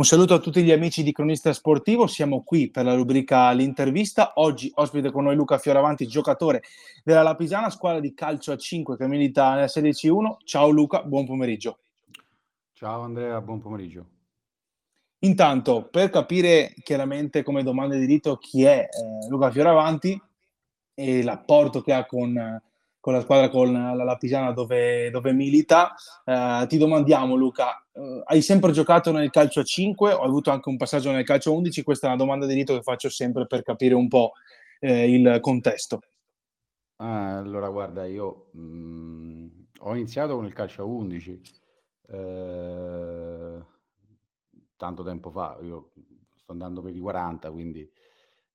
[0.00, 4.32] Un saluto a tutti gli amici di Cronista Sportivo, siamo qui per la rubrica L'intervista.
[4.36, 6.62] Oggi ospite con noi Luca Fioravanti, giocatore
[7.04, 10.36] della Lapisana, squadra di calcio a 5 che milita nella Serie C1.
[10.44, 11.80] Ciao Luca, buon pomeriggio.
[12.72, 14.06] Ciao Andrea, buon pomeriggio.
[15.18, 20.18] Intanto, per capire chiaramente come domanda di diritto chi è eh, Luca Fioravanti
[20.94, 22.62] e l'apporto che ha con,
[23.00, 25.94] con la squadra, con la, la Pisana dove, dove milita,
[26.24, 30.50] eh, ti domandiamo Luca, eh, hai sempre giocato nel calcio a 5 o hai avuto
[30.50, 31.82] anche un passaggio nel calcio a 11?
[31.82, 34.32] Questa è una domanda di diritto che faccio sempre per capire un po'
[34.78, 36.00] eh, il contesto.
[36.96, 39.48] Ah, allora guarda, io mh, mm,
[39.80, 41.40] ho iniziato con il calcio a 11
[42.12, 43.64] eh,
[44.76, 45.92] tanto tempo fa, io
[46.36, 47.88] sto andando per i 40, quindi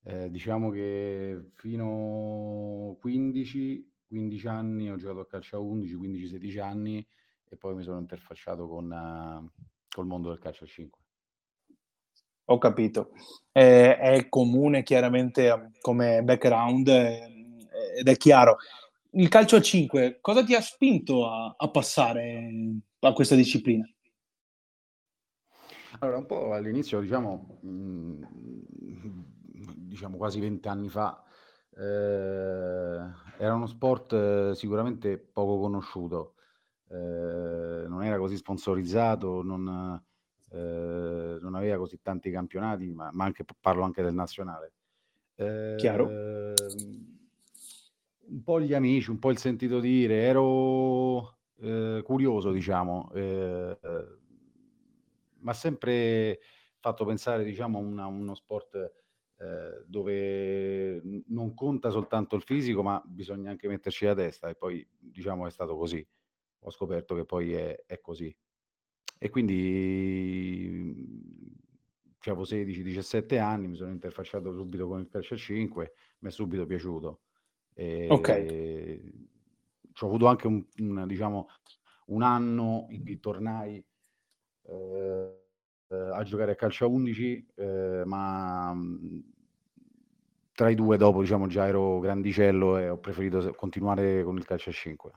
[0.03, 6.59] eh, diciamo che fino a 15, 15 anni ho giocato a calcio a 11, 15-16
[6.59, 7.05] anni
[7.49, 10.99] e poi mi sono interfacciato con uh, col mondo del calcio a 5.
[12.45, 13.11] Ho capito.
[13.51, 18.57] Eh, è comune chiaramente come background eh, ed è chiaro.
[19.12, 22.49] Il calcio a 5, cosa ti ha spinto a, a passare
[22.99, 23.90] a questa disciplina?
[25.99, 28.23] Allora, un po' all'inizio, diciamo, mh, mm,
[29.75, 31.34] diciamo quasi vent'anni fa, eh,
[31.77, 36.35] era uno sport eh, sicuramente poco conosciuto,
[36.90, 40.01] eh, non era così sponsorizzato, non,
[40.51, 44.73] eh, non, aveva così tanti campionati, ma, ma anche, parlo anche del nazionale.
[45.77, 46.05] Chiaro.
[48.27, 53.77] Un po' gli amici, un po' il sentito dire, ero eh, curioso, diciamo, eh,
[55.40, 56.40] ma sempre
[56.79, 59.04] fatto pensare, diciamo, a uno sport
[59.37, 64.88] eh, dove non conta soltanto il fisico, ma bisogna anche metterci la testa e poi,
[64.97, 66.05] diciamo, è stato così.
[66.59, 68.35] Ho scoperto che poi è, è così.
[69.17, 70.94] E quindi
[72.29, 76.66] avevo 16-17 anni, mi sono interfacciato subito con il calcio a 5, mi è subito
[76.66, 77.22] piaciuto.
[77.73, 78.33] E ok.
[79.91, 81.47] Ci ho avuto anche un, un, diciamo,
[82.07, 83.84] un anno in cui tornai
[84.63, 85.44] eh,
[85.88, 89.23] a giocare a calcio a 11, eh, ma mh,
[90.53, 94.69] tra i due dopo diciamo già ero grandicello e ho preferito continuare con il calcio
[94.69, 95.12] a 5.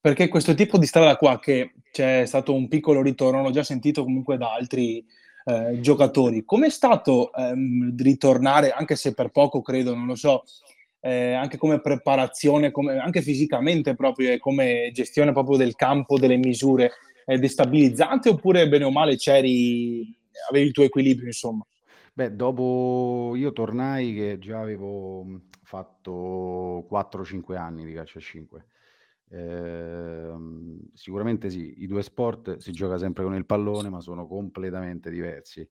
[0.00, 4.02] Perché questo tipo di strada qua, che c'è stato un piccolo ritorno, l'ho già sentito
[4.02, 5.04] comunque da altri
[5.44, 10.42] eh, giocatori, com'è stato ehm, ritornare, anche se per poco credo, non lo so,
[10.98, 16.92] eh, anche come preparazione, come, anche fisicamente proprio, come gestione proprio del campo, delle misure,
[17.24, 20.16] è destabilizzante oppure bene o male c'eri,
[20.50, 21.64] avevi il tuo equilibrio insomma?
[22.14, 25.26] Beh, dopo io tornai che già avevo
[25.62, 28.66] fatto 4-5 anni di calcio a 5.
[29.30, 30.32] Eh,
[30.92, 35.66] sicuramente sì, i due sport si gioca sempre con il pallone, ma sono completamente diversi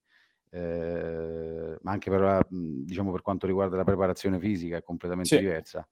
[0.53, 5.41] eh, ma anche per, diciamo, per quanto riguarda la preparazione fisica è completamente sì.
[5.41, 5.88] diversa.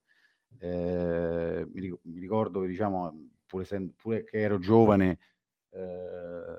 [0.58, 3.66] Eh, mi, ricordo diciamo, pure,
[3.96, 5.18] pure che ero giovane,
[5.70, 6.56] eh,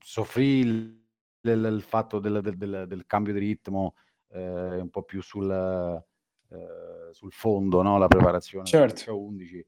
[0.00, 1.02] soffrì il,
[1.42, 3.94] il, il fatto del, del, del, del, cambio di ritmo
[4.28, 7.98] eh, un po' più sul, eh, sul fondo, no?
[7.98, 9.18] la preparazione certo.
[9.18, 9.66] 11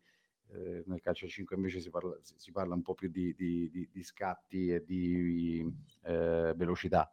[0.51, 3.69] eh, nel calcio a 5 invece si parla, si parla, un po' più di, di,
[3.71, 5.67] di, di scatti e di
[6.05, 7.13] eh, velocità.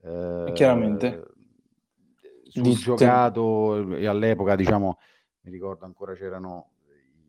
[0.00, 1.22] Eh, Chiaramente.
[2.44, 4.98] Sul giocato e all'epoca, diciamo,
[5.42, 6.72] mi ricordo ancora c'erano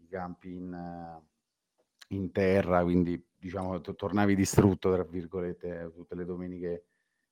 [0.02, 1.22] i campi in,
[2.14, 6.86] in terra, quindi diciamo tornavi distrutto, tra virgolette, tutte le domeniche,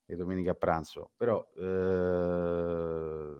[0.06, 1.12] le domeniche a pranzo.
[1.16, 3.36] Però eh,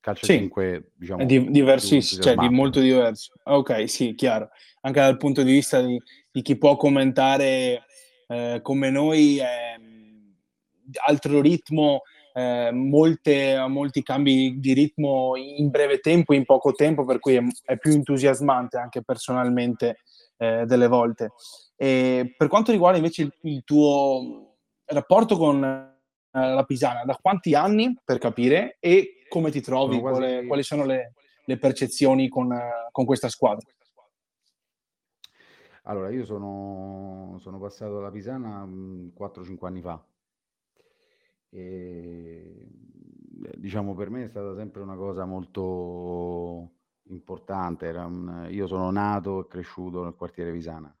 [0.00, 3.34] calcio sì, 5 diciamo è di, diversissimo, cioè di molto diverso.
[3.44, 4.50] Ok, sì, chiaro.
[4.82, 6.00] Anche dal punto di vista di,
[6.30, 7.84] di chi può commentare
[8.28, 9.80] eh, come noi, eh,
[11.06, 12.02] altro ritmo,
[12.32, 17.42] eh, molte, molti cambi di ritmo in breve tempo, in poco tempo, per cui è,
[17.64, 19.98] è più entusiasmante anche personalmente
[20.36, 21.32] eh, delle volte.
[21.76, 24.56] E per quanto riguarda invece il, il tuo
[24.86, 25.92] rapporto con
[26.30, 30.20] la Pisana, da quanti anni per capire e come ti trovi, quasi...
[30.20, 31.14] quali, quali, sono le,
[31.44, 32.56] le percezioni con,
[32.90, 33.66] con, questa squadra?
[35.84, 40.04] Allora, io sono, sono passato alla Pisana 4-5 anni fa.
[41.50, 42.68] E,
[43.56, 46.73] diciamo per me è stata sempre una cosa molto
[47.08, 47.88] importante.
[47.90, 50.94] Un, io sono nato e cresciuto nel quartiere Pisana.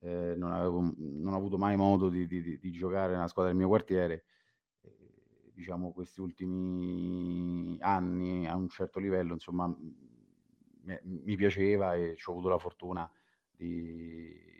[0.00, 3.60] Eh, non, avevo, non, ho avuto mai modo di, di, di, giocare nella squadra del
[3.60, 4.24] mio quartiere
[5.54, 12.32] diciamo, questi ultimi anni a un certo livello, insomma, mi, mi piaceva e ci ho
[12.32, 13.10] avuto la fortuna
[13.50, 14.52] di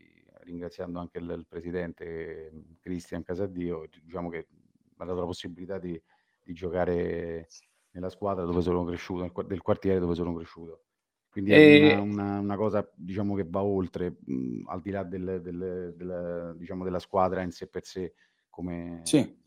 [0.45, 6.01] ringraziando anche il, il presidente Cristian Casadio, diciamo che mi ha dato la possibilità di,
[6.43, 7.49] di giocare
[7.95, 10.83] nella squadra dove sono cresciuto, del quartiere dove sono cresciuto.
[11.31, 11.95] Quindi è e...
[11.95, 16.55] una, una, una, cosa diciamo, che va oltre, mh, al di là del, del, del,
[16.57, 18.15] diciamo, della squadra in sé per sé.
[18.49, 19.01] Come...
[19.03, 19.43] Sì.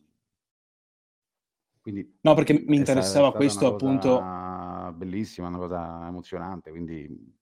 [1.79, 4.19] Quindi no, perché mi interessava questo appunto.
[4.95, 7.35] Bellissima, una cosa emozionante, quindi...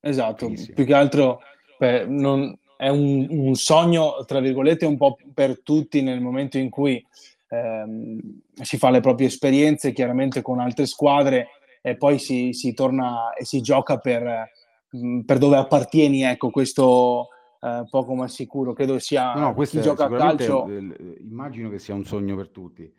[0.00, 0.74] Esatto, bellissimo.
[0.74, 1.40] più che altro
[1.78, 6.70] beh, non, è un, un, sogno, tra virgolette, un po' per tutti nel momento in
[6.70, 7.04] cui
[7.48, 8.20] ehm,
[8.62, 11.48] si fa le proprie esperienze, chiaramente con altre squadre,
[11.80, 14.50] e poi si, si torna e si gioca per,
[14.96, 17.28] mm, per dove appartieni, ecco, questo
[17.60, 20.68] eh, poco ma sicuro, credo sia no, no, chi gioca a calcio...
[20.68, 22.92] Immagino che sia un sogno per tutti,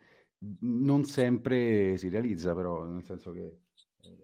[0.60, 3.58] non sempre si realizza però, nel senso che
[4.02, 4.16] eh,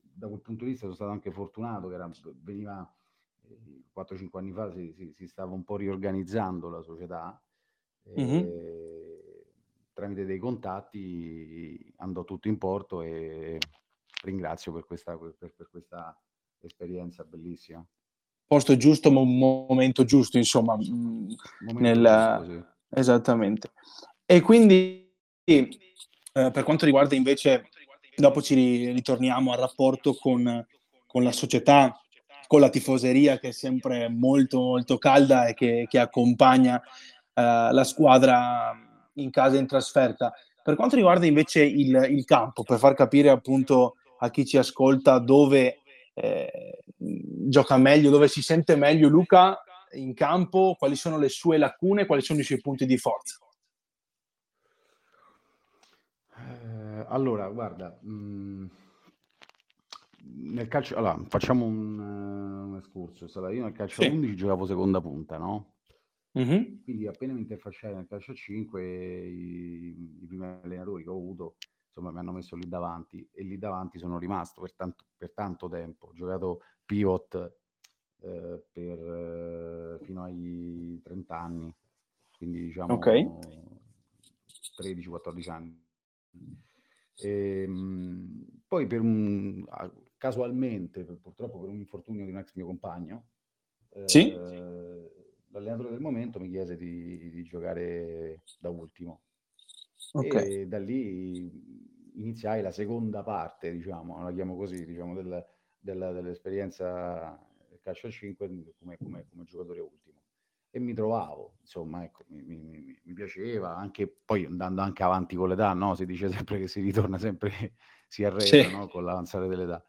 [0.00, 2.10] da quel punto di vista sono stato anche fortunato che era,
[2.42, 2.90] veniva
[3.94, 7.40] 4-5 eh, anni fa si, si, si, stava un po' riorganizzando la società
[8.18, 9.17] mm-hmm
[9.98, 13.58] tramite dei contatti andò tutto in porto e
[14.22, 16.16] ringrazio per questa, per, per questa
[16.60, 17.84] esperienza bellissima.
[18.46, 20.76] Posto giusto, ma un momento giusto, insomma.
[20.76, 22.36] Mm, momento nel...
[22.38, 23.00] giusto, sì.
[23.00, 23.72] Esattamente.
[24.24, 25.12] E quindi,
[25.42, 25.68] eh,
[26.32, 27.68] per quanto riguarda invece,
[28.16, 30.64] dopo ci ritorniamo al rapporto con,
[31.06, 32.00] con la società,
[32.46, 37.84] con la tifoseria che è sempre molto, molto calda e che, che accompagna eh, la
[37.84, 38.86] squadra
[39.18, 40.32] in casa in trasferta.
[40.62, 45.18] Per quanto riguarda invece il, il campo, per far capire appunto a chi ci ascolta
[45.18, 45.80] dove
[46.14, 49.62] eh, gioca meglio, dove si sente meglio Luca
[49.92, 53.38] in campo, quali sono le sue lacune, quali sono i suoi punti di forza.
[56.36, 58.66] Eh, allora, guarda, mh, mm,
[60.20, 63.34] nel calcio, allora, facciamo un, uh, un escursus.
[63.36, 64.08] Allora, io nel calcio sì.
[64.08, 65.72] 11 giocavo seconda punta, no?
[66.38, 66.82] Mh-mh.
[66.84, 71.56] Quindi appena mi interfacciai nel calcio a 5, i, i primi allenatori che ho avuto,
[71.86, 75.68] insomma, mi hanno messo lì davanti e lì davanti sono rimasto per tanto, per tanto
[75.68, 76.06] tempo.
[76.06, 77.34] Ho giocato pivot
[78.20, 81.74] eh, per, eh, fino ai 30 anni,
[82.36, 83.28] quindi diciamo okay.
[84.76, 85.86] 13-14 anni.
[87.16, 89.64] E, ehm, poi per un,
[90.16, 93.26] casualmente, purtroppo per un infortunio di un ex mio compagno,
[94.04, 94.30] sì?
[95.50, 99.22] L'allenatore del momento mi chiese di, di giocare da ultimo.
[100.12, 100.60] Okay.
[100.60, 101.50] E da lì
[102.14, 105.44] iniziai la seconda parte, diciamo, la chiamo così, diciamo, del,
[105.78, 107.38] del, dell'esperienza
[107.88, 108.46] calcio a 5
[108.78, 110.22] come, come, come, giocatore ultimo.
[110.70, 115.48] E mi trovavo, insomma, ecco, mi, mi, mi, piaceva, anche poi andando anche avanti con
[115.48, 115.94] l'età, no?
[115.94, 117.74] Si dice sempre che si ritorna sempre,
[118.06, 118.70] si arresta, sì.
[118.70, 118.86] no?
[118.88, 119.82] Con l'avanzare dell'età.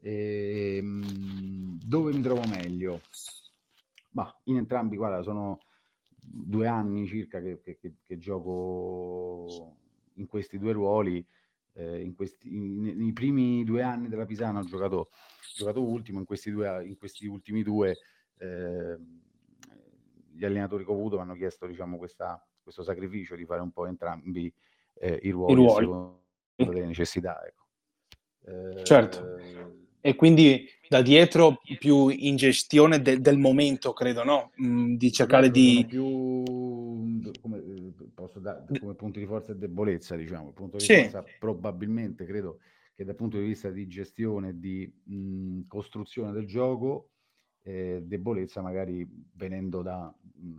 [0.00, 3.00] E, ehm, dove mi trovo meglio?
[4.12, 5.60] Ma in entrambi, guarda, sono
[6.20, 9.76] due anni circa che, che, che, che gioco
[10.14, 11.24] in questi due ruoli.
[11.72, 15.10] Eh, in questi, in, nei primi due anni della Pisana ho giocato,
[15.54, 17.96] giocato ultimo, in questi, due, in questi ultimi due
[18.38, 18.98] eh,
[20.32, 23.70] gli allenatori che ho avuto mi hanno chiesto diciamo, questa, questo sacrificio di fare un
[23.70, 24.52] po' entrambi
[24.94, 26.16] eh, i ruoli, I ruoli.
[26.56, 27.40] delle necessità.
[27.46, 28.84] Ecco.
[28.84, 29.36] certo.
[29.36, 34.50] Eh, e quindi da dietro più in gestione de- del momento, credo, no?
[34.60, 35.86] Mm, di cercare di...
[35.88, 36.42] Più,
[37.40, 37.62] come,
[38.12, 40.50] posso dare, come punto di forza e debolezza, diciamo.
[40.50, 41.02] Punto di sì.
[41.02, 42.58] forza probabilmente, credo,
[42.92, 47.10] che dal punto di vista di gestione, di mh, costruzione del gioco,
[47.62, 50.12] eh, debolezza magari venendo da...
[50.34, 50.56] Mh,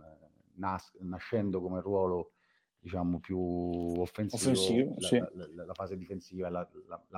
[0.54, 2.32] nas- nascendo come ruolo
[2.78, 5.18] diciamo più offensivo, offensivo la, sì.
[5.18, 6.66] la, la, la, fase difensiva, la,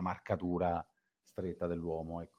[0.00, 0.84] marcatura
[1.22, 2.20] stretta dell'uomo.
[2.20, 2.33] Ecco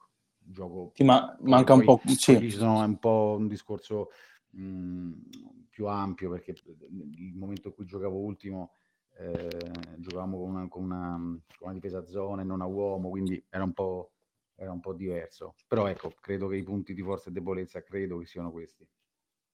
[0.46, 0.92] gioco.
[0.94, 2.00] Sì, ma manca un po'.
[2.06, 2.38] Sì.
[2.38, 4.10] Ci sono un po' un discorso
[4.50, 5.12] mh, mm,
[5.70, 8.72] più ampio perché il momento in cui giocavo ultimo
[9.18, 9.48] eh,
[9.96, 11.16] giocavamo con una, con, una,
[11.58, 14.12] con una, difesa a zone, non a uomo, quindi era un, po',
[14.54, 15.54] era un po' diverso.
[15.66, 18.86] Però ecco, credo che i punti di forza e debolezza credo che siano questi.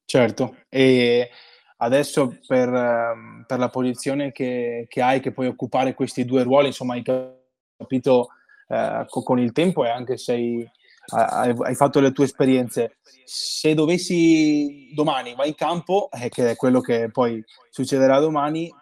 [0.04, 1.30] Certo, e
[1.78, 6.66] adesso per, ehm, per la posizione che, che hai, che puoi occupare questi due ruoli,
[6.68, 8.28] insomma, hai capito
[8.68, 10.68] eh, con il tempo e anche sei
[11.06, 12.98] hai, fatto le tue esperienze.
[13.24, 18.72] Se dovessi domani vai in campo, eh, che è quello che poi succederà domani,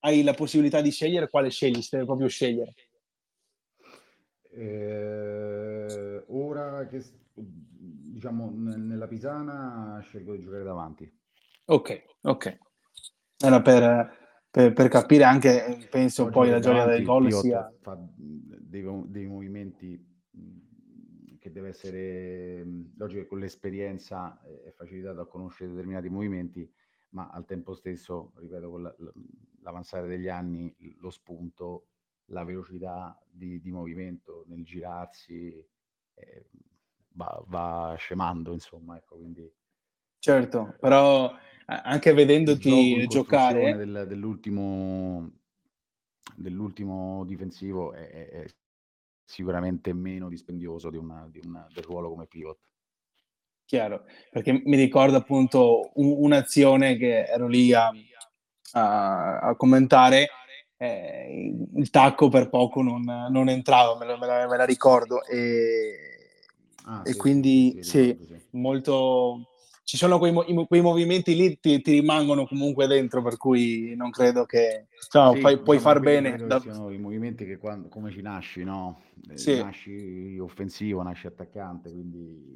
[0.00, 2.74] hai la possibilità di scegliere quale scegli, se devi proprio scegliere.
[4.52, 7.02] Eh, ora che
[7.34, 11.18] diciamo nella Pisana scelgo di giocare davanti.
[11.66, 12.58] Ok, ok.
[13.42, 14.16] Era per,
[14.50, 17.72] per, per capire anche, penso Oggi poi la gioia del gol sia...
[17.80, 20.08] Fa dei, dei movimenti
[21.40, 22.62] che deve essere,
[22.96, 26.70] logico che con l'esperienza è facilitato a conoscere determinati movimenti,
[27.10, 28.94] ma al tempo stesso, ripeto, con
[29.62, 31.86] l'avanzare degli anni, lo spunto,
[32.26, 35.66] la velocità di, di movimento nel girarsi
[36.14, 36.46] eh,
[37.14, 39.50] va, va, scemando, insomma, ecco, quindi...
[40.18, 41.32] Certo, però
[41.64, 43.76] anche vedendoti giocare...
[43.78, 45.38] Del, dell'ultimo,
[46.36, 48.46] dell'ultimo difensivo è, è,
[49.30, 52.58] sicuramente meno dispendioso di una, di una, del ruolo come pivot.
[53.64, 57.92] Chiaro, perché mi ricordo appunto un, un'azione che ero lì a,
[58.72, 60.28] a, a commentare,
[60.76, 66.40] eh, il tacco per poco non, non entrava, me, me, la, me, la, ricordo, e,
[66.86, 69.44] ah, e sì, quindi sì, sì, molto...
[69.82, 70.32] Ci sono quei,
[70.66, 75.60] quei movimenti lì ti, ti, rimangono comunque dentro, per cui non credo che no, puoi,
[75.60, 76.36] puoi far bene.
[76.36, 76.60] Da...
[76.60, 79.02] Sono i movimenti che quando, come ci nasci, no?
[79.28, 82.54] Eh, nasci offensivo, nasci attaccante, quindi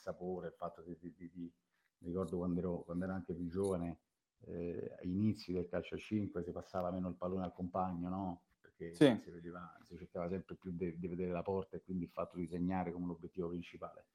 [0.00, 1.52] sapore, il fatto di, di, di, di
[1.98, 3.98] ricordo quando ero, quando ero, anche più giovane,
[4.46, 8.42] eh, ai inizi del calcio a 5 si passava meno il pallone al compagno, no?
[8.60, 9.20] Perché sì.
[9.22, 12.46] si, vedeva, si, cercava sempre più di, vedere la porta e quindi il fatto di
[12.46, 14.06] segnare come l'obiettivo principale.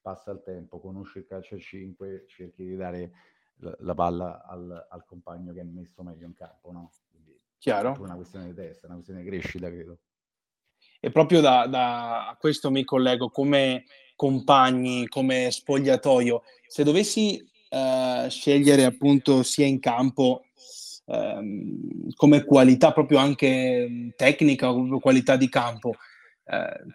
[0.00, 3.12] Passa il tempo, conosci il calcio a 5, cerchi di dare
[3.56, 6.90] la, la palla al, al, compagno che è messo meglio in campo, no?
[7.10, 7.94] Quindi Chiaro.
[7.94, 9.98] è una questione di testa, una questione di crescita, credo.
[11.00, 13.84] E proprio da, da, questo mi collego come
[14.16, 16.42] compagni, come spogliatoio.
[16.66, 17.40] Se dovessi
[17.70, 20.42] uh, scegliere appunto sia in campo
[21.06, 25.94] um, come qualità proprio anche tecnica qualità di campo,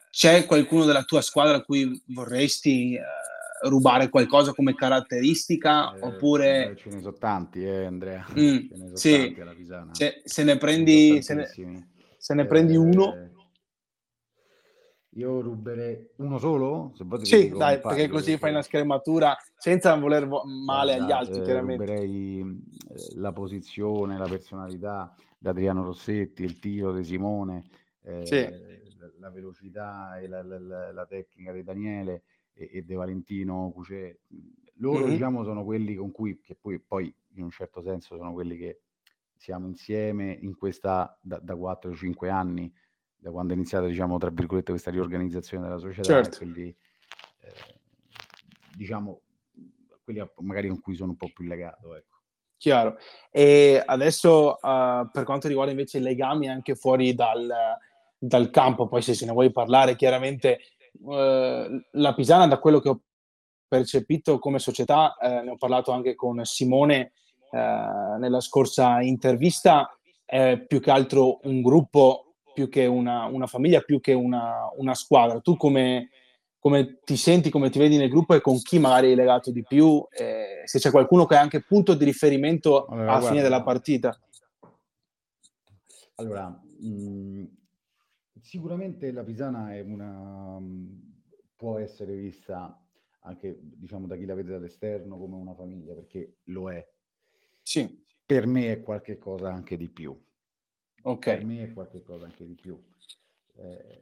[0.09, 5.93] c'è qualcuno della tua squadra a cui vorresti uh, rubare qualcosa come caratteristica?
[5.93, 6.75] Eh, oppure...
[6.77, 8.25] Ce ne sono tanti, eh, Andrea.
[8.31, 9.35] Mm, ne sono sì.
[9.67, 9.95] tanti.
[9.95, 11.47] Se, se ne prendi, se ne,
[12.17, 13.31] se ne prendi uno eh,
[15.15, 16.93] io ruberei uno solo?
[16.95, 18.37] Se sì, dai, perché così perché...
[18.39, 21.85] fai una schermatura senza voler male Guarda, agli altri, eh, chiaramente.
[21.85, 27.63] Ruberei eh, la posizione, la personalità di Adriano Rossetti, il tiro di Simone,
[28.01, 28.81] eh, sì.
[29.23, 34.15] La, velocità e la, la, la, tecnica di Daniele e, e De Valentino Cucè.
[34.77, 35.09] Loro, mm-hmm.
[35.09, 38.81] diciamo, sono quelli con cui, che poi, poi in un certo senso sono quelli che
[39.35, 42.71] siamo insieme in questa da, da 4-5 anni
[43.15, 46.37] da quando è iniziata, diciamo, tra virgolette, questa riorganizzazione della società, certo.
[46.39, 46.67] quelli,
[47.39, 47.79] eh,
[48.75, 49.21] diciamo,
[50.03, 52.11] quelli magari con cui sono un po' più legato, ecco.
[52.57, 52.97] Chiaro.
[53.29, 57.49] E adesso, uh, per quanto riguarda invece i legami anche fuori dal,
[58.25, 60.59] dal campo, poi se se ne vuoi parlare, chiaramente
[61.01, 63.01] uh, la Pisana, da quello che ho
[63.67, 67.13] percepito come società, uh, ne ho parlato anche con Simone
[67.53, 73.99] nella scorsa intervista, è più che altro un gruppo più che una, una famiglia, più
[73.99, 75.39] che una, una squadra.
[75.39, 76.09] Tu come,
[76.57, 79.63] come, ti senti, come ti vedi nel gruppo e con chi magari hai legato di
[79.63, 80.03] più?
[80.09, 83.61] Eh, se c'è qualcuno che è anche punto di riferimento allora, alla guarda, fine della
[83.61, 84.19] partita?
[86.15, 87.45] Allora, mh, mm,
[88.43, 90.59] sicuramente la Pisana è una,
[91.55, 92.77] può essere vista
[93.25, 96.85] anche diciamo da chi la vede dall'esterno come una famiglia, perché lo è.
[97.61, 98.01] Sì.
[98.25, 100.17] Per me è qualche cosa anche di più
[101.03, 101.25] Ok.
[101.25, 102.81] Per me è qualcosa anche di più.
[103.55, 104.01] Eh,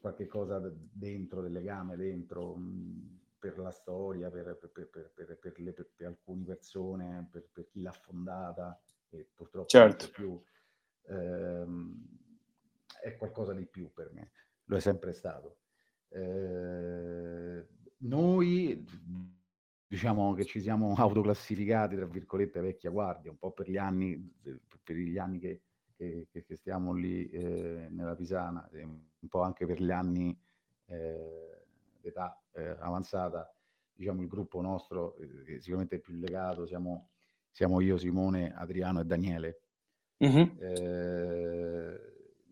[0.00, 0.60] qualche cosa
[0.92, 7.28] dentro del legame, dentro mh, per la storia, per, per, per, per le, alcune persone,
[7.30, 8.78] per, chi l'ha fondata
[9.08, 10.10] e purtroppo certo.
[10.10, 10.40] più.
[11.08, 12.24] Ehm,
[13.00, 14.30] è qualcosa di più per me,
[14.64, 15.58] lo è sempre stato.
[16.08, 17.66] Eh,
[17.98, 18.84] noi
[19.88, 24.34] diciamo che ci siamo autoclassificati, tra virgolette, vecchia guardia, un po' per gli anni,
[24.82, 25.62] per gli anni che,
[25.96, 30.38] che, che, stiamo lì eh, nella Pisana, un po' anche per gli anni
[30.86, 31.64] eh,
[32.00, 33.52] d'età eh, avanzata,
[33.92, 37.10] diciamo il gruppo nostro, eh, sicuramente è più legato, siamo,
[37.50, 39.60] siamo, io, Simone, Adriano e Daniele.
[40.24, 40.48] Mm-hmm.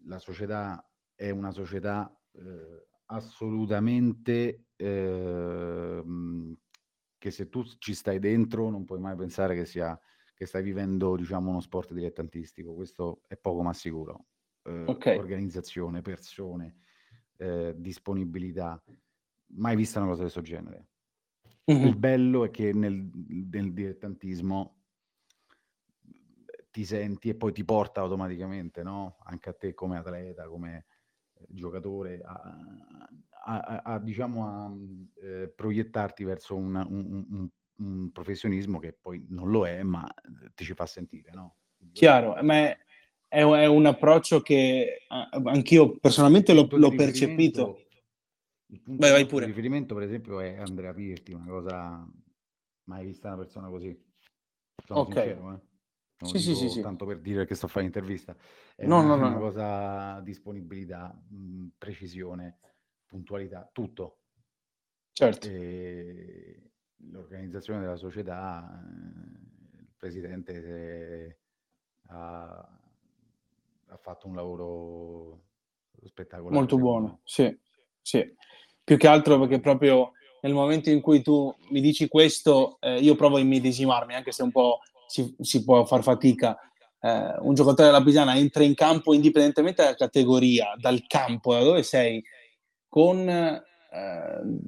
[0.06, 6.56] La società è una società eh, assolutamente ehm,
[7.18, 9.98] che se tu ci stai dentro non puoi mai pensare che sia
[10.34, 12.74] che stai vivendo, diciamo, uno sport dilettantistico.
[12.74, 14.26] Questo è poco ma sicuro.
[14.62, 15.16] Eh, okay.
[15.16, 16.76] Organizzazione, persone,
[17.36, 18.82] eh, disponibilità.
[19.56, 20.88] Mai vista una cosa di questo genere.
[21.70, 21.86] Mm-hmm.
[21.86, 24.83] Il bello è che nel, nel dilettantismo
[26.74, 29.18] ti senti e poi ti porta automaticamente, no?
[29.26, 30.86] Anche a te come atleta, come
[31.34, 32.32] eh, giocatore, a,
[33.44, 34.74] a, a, a diciamo, a
[35.22, 40.04] eh, proiettarti verso una, un, un, un professionismo che poi non lo è, ma
[40.52, 41.58] ti ci fa sentire, no?
[41.92, 42.78] Chiaro, ma è,
[43.28, 47.84] è, un approccio che anch'io personalmente l'ho, l'ho percepito.
[48.66, 49.44] Il punto vai, vai pure.
[49.44, 52.04] di riferimento, per esempio, è Andrea Pirti, una cosa
[52.86, 53.96] mai vista una persona così.
[54.84, 55.28] Sono okay.
[55.28, 55.72] sincero, eh?
[56.16, 58.36] Non sì, sì, sì, tanto per dire che sto a fare intervista.
[58.74, 59.26] È no, una, no, no.
[59.28, 62.58] una cosa disponibilità, mh, precisione,
[63.04, 64.18] puntualità, tutto.
[65.12, 65.46] Certo.
[65.48, 66.70] E
[67.10, 71.40] l'organizzazione della società, eh, il presidente
[72.08, 72.78] ha,
[73.86, 75.42] ha, fatto un lavoro
[76.04, 76.54] spettacolare.
[76.54, 77.56] Molto buono, sì,
[78.00, 78.24] sì.
[78.82, 83.14] Più che altro perché proprio nel momento in cui tu mi dici questo, eh, io
[83.14, 86.56] provo a immedesimarmi, anche se un po' si, si può far fatica.
[87.00, 91.82] Eh, un giocatore della Pisana entra in campo indipendentemente dalla categoria, dal campo, da dove
[91.82, 92.22] sei,
[92.88, 93.62] con eh,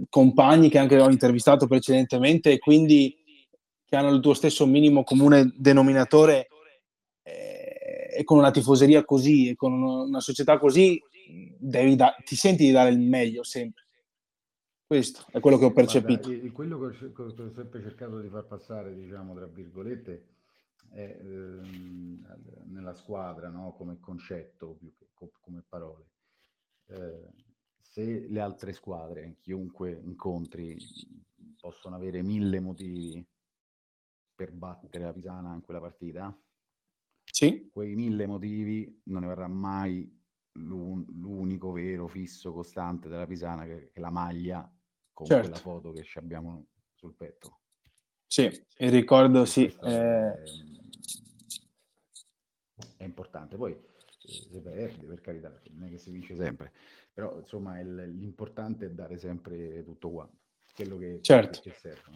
[0.09, 3.17] compagni che anche ho intervistato precedentemente e quindi
[3.85, 6.49] che hanno il tuo stesso minimo comune denominatore
[7.23, 11.01] eh, e con una tifoseria così e con una società così
[11.59, 13.86] da- ti senti di dare il meglio sempre.
[14.87, 16.29] Questo è quello che ho percepito.
[16.29, 20.27] Guarda, quello che ho, che ho, sempre cercato di far passare, diciamo, tra virgolette,
[20.91, 22.25] è ehm,
[22.67, 23.73] nella squadra, no?
[23.73, 25.09] come concetto più che
[25.41, 26.11] come parole.
[26.87, 27.33] Eh,
[27.81, 30.77] se le altre squadre, chiunque incontri,
[31.61, 33.27] possono avere mille motivi
[34.37, 36.39] per battere la Pisana in quella partita,
[37.25, 37.71] sì.
[37.73, 40.09] quei mille motivi non ne verrà mai
[40.53, 44.71] l'unico vero, fisso, costante della Pisana che, che la maglia
[45.17, 45.49] con certo.
[45.49, 47.61] quella foto che abbiamo sul petto.
[48.27, 49.65] Sì, il ricordo sì.
[49.65, 49.87] È...
[49.87, 50.43] Eh,
[52.99, 53.05] è...
[53.05, 53.57] importante.
[53.57, 53.81] Poi eh,
[54.21, 56.71] si perde, per carità, non è che si vince sempre,
[57.15, 60.37] però insomma il, l'importante è dare sempre tutto quanto,
[60.75, 61.61] quello che, certo.
[61.63, 62.13] che serve.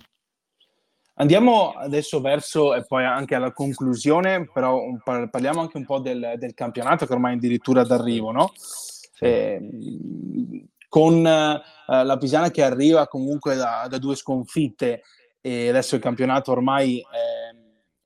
[1.14, 6.52] Andiamo adesso verso e poi anche alla conclusione, però parliamo anche un po' del, del
[6.52, 8.52] campionato che ormai è addirittura d'arrivo, no?
[9.20, 15.02] Eh, con eh, la Pisana che arriva comunque da, da, due sconfitte
[15.40, 17.50] e adesso il campionato ormai è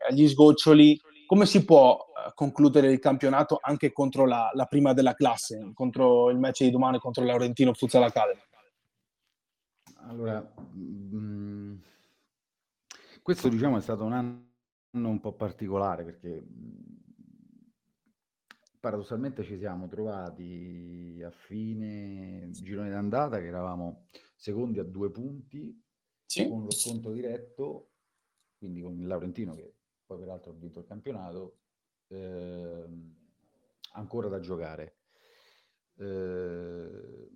[0.06, 5.14] agli sgoccioli, come si può eh, concludere il campionato anche contro la, la, prima della
[5.14, 8.40] classe, contro il match di domani contro Laurentino Futsal Academy?
[10.06, 11.74] Allora, mh mm,
[13.22, 16.44] questo diciamo è stato un anno un po' particolare perché
[18.84, 25.82] paradossalmente ci siamo trovati a fine girone d'andata che eravamo secondi a due punti
[26.26, 26.46] sì.
[26.46, 27.92] con lo sconto diretto,
[28.58, 29.72] quindi con il Laurentino che
[30.04, 31.60] poi peraltro ha vinto il campionato,
[32.08, 32.84] eh,
[33.92, 34.96] ancora da giocare.
[35.96, 37.30] Eh,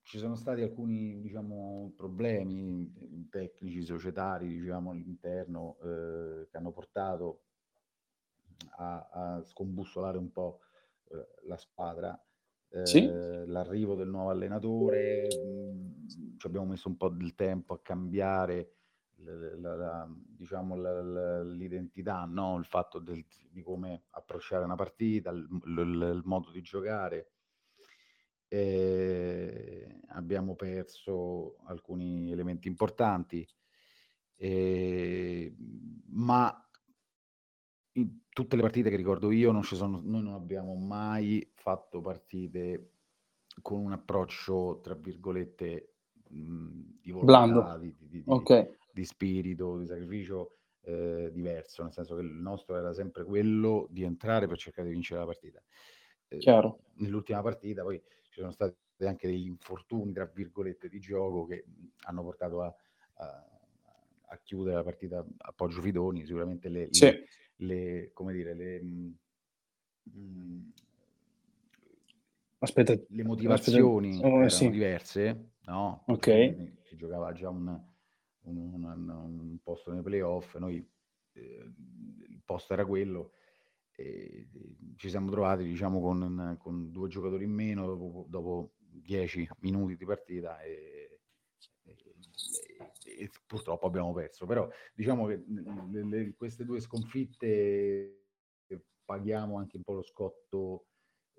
[0.00, 7.42] ci sono stati alcuni diciamo, problemi tecnici, societari diciamo, all'interno eh, che hanno portato
[8.78, 10.60] a, a, scombussolare un po'
[11.44, 12.20] la squadra.
[12.70, 13.06] Eh, sì?
[13.06, 18.72] L'arrivo del nuovo allenatore, mh, mm, ci abbiamo messo un po' del tempo a cambiare
[19.16, 20.76] la, la, la, diciamo,
[21.42, 22.56] l'identità, no?
[22.58, 27.30] il fatto del, di come approcciare una partita, il, il, il modo di giocare
[28.48, 33.46] eh, abbiamo perso alcuni elementi importanti,
[34.36, 35.54] eh,
[36.06, 36.67] ma
[37.98, 42.00] in tutte le partite che ricordo io non ci sono, noi non abbiamo mai fatto
[42.00, 42.92] partite
[43.60, 45.94] con un approccio, tra virgolette,
[46.28, 48.68] mh, di volontà, di, di, okay.
[48.92, 54.04] di, spirito, di sacrificio eh, diverso, nel senso che il nostro era sempre quello di
[54.04, 55.62] entrare per cercare di vincere la partita.
[56.28, 56.78] Eh, Chiaro.
[56.98, 61.64] Nell'ultima partita poi ci sono stati anche degli infortuni, tra virgolette, di gioco che
[62.04, 62.74] hanno portato a,
[63.14, 63.57] a,
[64.28, 66.24] a chiudere la partita a Poggio Fidoni.
[66.24, 67.04] Sicuramente le, sì.
[67.04, 67.24] le,
[67.56, 69.14] le come dire, le, mh,
[70.16, 70.60] mm,
[72.60, 74.26] Aspetta, le motivazioni aspetta.
[74.26, 74.70] Oh, erano sì.
[74.70, 76.02] diverse, no?
[76.06, 76.78] Ok.
[76.82, 77.68] Si giocava già un,
[78.42, 80.84] un, un, un posto nei playoff, noi
[81.34, 81.72] eh,
[82.28, 83.32] il posto era quello
[83.94, 84.48] e
[84.96, 90.04] ci siamo trovati diciamo con, con due giocatori in meno dopo, dopo dieci minuti di
[90.04, 90.97] partita e,
[93.18, 95.44] e, purtroppo abbiamo perso però diciamo che
[95.90, 98.24] le, le, queste due sconfitte
[99.04, 100.86] paghiamo anche un po' lo scotto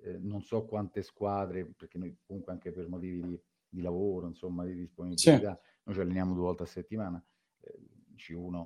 [0.01, 4.65] eh, non so quante squadre perché noi comunque anche per motivi di, di lavoro insomma
[4.65, 5.81] di disponibilità sì.
[5.83, 7.23] noi ci alleniamo due volte a settimana
[7.61, 7.79] eh,
[8.15, 8.65] C1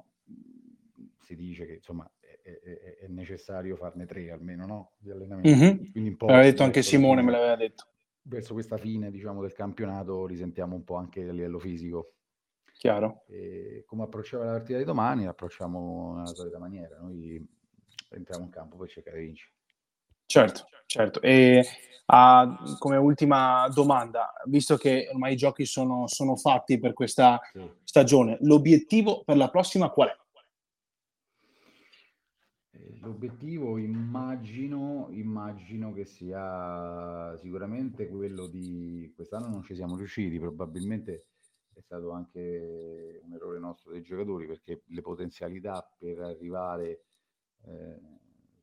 [1.20, 2.10] si dice che insomma
[2.44, 2.60] è,
[3.02, 4.92] è, necessario farne tre almeno, no?
[4.98, 5.50] Di allenamenti.
[5.50, 5.92] Mm-hmm.
[5.92, 6.26] Quindi un po'...
[6.28, 7.86] L'aveva detto anche Simone, me l'aveva detto.
[8.22, 12.14] Verso questa fine, diciamo, del campionato risentiamo un po' anche a livello fisico.
[12.84, 13.24] Chiaro.
[13.30, 15.24] E come approcciamo la partita di domani?
[15.24, 16.98] L'approcciamo nella solita maniera.
[17.00, 17.42] Noi
[18.10, 19.52] entriamo in campo per cercare di vincere.
[20.26, 21.22] Certo, certo.
[21.22, 21.66] E
[22.08, 27.66] uh, come ultima domanda, visto che ormai i giochi sono, sono fatti per questa sì.
[27.86, 30.18] stagione, l'obiettivo per la prossima qual è?
[32.72, 41.28] Eh, l'obiettivo immagino, immagino che sia sicuramente quello di quest'anno non ci siamo riusciti, probabilmente
[41.74, 47.04] è stato anche un errore nostro dei giocatori perché le potenzialità per arrivare
[47.66, 48.00] eh,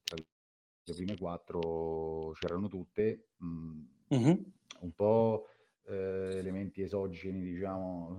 [0.05, 3.81] tra le prime quattro c'erano tutte, mh,
[4.15, 4.37] mm-hmm.
[4.81, 5.47] un po'
[5.87, 8.19] eh, elementi esogeni, diciamo,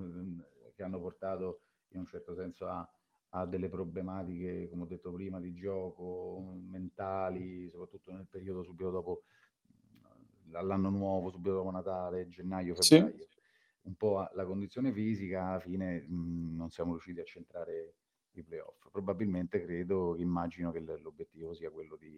[0.76, 2.88] che hanno portato in un certo senso a,
[3.30, 9.24] a delle problematiche, come ho detto prima, di gioco, mentali, soprattutto nel periodo subito dopo
[10.52, 13.18] l'anno nuovo, subito dopo Natale, gennaio, febbraio.
[13.18, 13.40] Sì
[13.84, 17.96] un po' la condizione fisica, alla fine mh, mhmm, non siamo riusciti a centrare
[18.34, 18.90] i playoff.
[18.92, 22.10] Probabilmente credo, immagino che l'obiettivo sia quello di,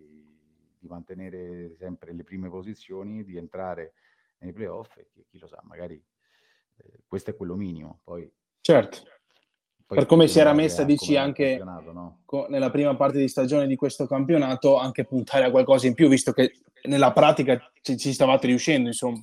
[0.78, 3.93] di, mantenere sempre le prime posizioni, di entrare
[4.39, 5.95] nei playoff e chi, chi lo sa, magari
[6.78, 8.02] eh, questo è quello minimo.
[8.04, 8.30] Poi,
[8.62, 8.97] certo.
[9.86, 12.21] Poi per come si era messa, dici anche no?
[12.26, 16.08] co- nella prima parte di stagione di questo campionato, anche puntare a qualcosa in più,
[16.10, 19.21] visto che nella pratica ci, ci stavate riuscendo, insomma.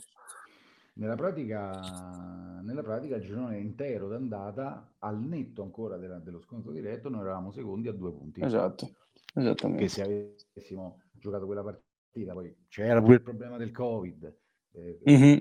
[1.00, 7.08] Nella pratica, nella pratica il girone intero d'andata, al netto ancora della, dello scontro diretto,
[7.08, 8.42] noi eravamo secondi a due punti.
[8.42, 8.90] Esatto,
[9.34, 9.84] esattamente.
[9.84, 14.38] Che se avessimo giocato quella partita, poi c'era pure il problema del Covid.
[14.72, 15.38] Eh, mm-hmm.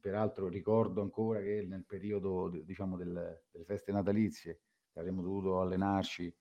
[0.00, 4.60] Peraltro ricordo ancora che nel periodo diciamo, del, delle feste natalizie
[4.92, 6.32] avremmo dovuto allenarci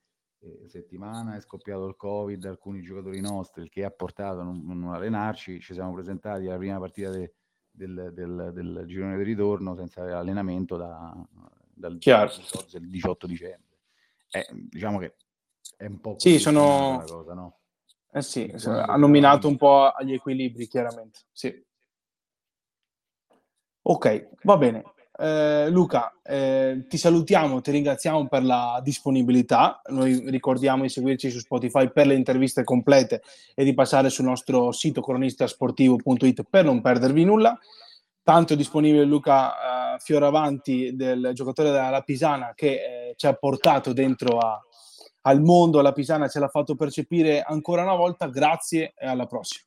[0.41, 4.61] eh, settimana, è scoppiato il Covid, alcuni giocatori nostri, il che ha portato a non,
[4.63, 7.33] non allenarci, ci siamo presentati alla prima partita de,
[7.73, 11.13] del, del, del girone di ritorno senza allenamento da,
[11.73, 12.31] dal, dal
[12.81, 13.77] 18 dicembre.
[14.29, 15.15] Eh, diciamo che
[15.77, 17.03] è un po' sì, sono...
[17.05, 17.59] cosa, no?
[18.11, 21.21] Eh sì, ha nominato un po' agli equilibri, chiaramente.
[21.31, 21.65] Sì.
[23.81, 24.83] Ok, va bene.
[25.15, 29.81] Eh, Luca, eh, ti salutiamo, ti ringraziamo per la disponibilità.
[29.89, 33.21] Noi ricordiamo di seguirci su Spotify per le interviste complete
[33.53, 37.57] e di passare sul nostro sito cronistasportivo.it per non perdervi nulla.
[38.23, 42.71] Tanto è disponibile Luca uh, Fioravanti, del giocatore della Pisana, che
[43.09, 44.59] eh, ci ha portato dentro a,
[45.23, 48.27] al mondo, la Pisana ce l'ha fatto percepire ancora una volta.
[48.27, 49.61] Grazie e alla prossima.